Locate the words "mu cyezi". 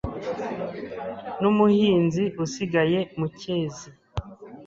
3.17-3.87